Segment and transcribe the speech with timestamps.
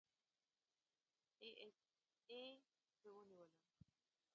[1.43, 1.77] اى ايس
[2.29, 2.41] اى
[3.01, 3.51] زه ونیولم.